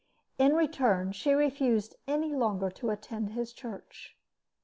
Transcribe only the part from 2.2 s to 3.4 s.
longer to attend